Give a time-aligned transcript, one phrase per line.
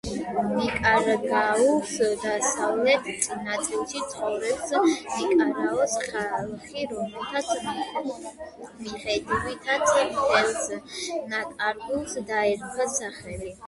[0.51, 1.91] ნიკარაგუის
[2.23, 3.09] დასავლეთ
[3.47, 7.75] ნაწილში ცხოვრობს ნიკარაოს ხალხი, რომელთა
[8.09, 10.99] მიხედვითაც მთელს
[11.37, 13.55] ნიკარაგუას დაერქვა სახელი.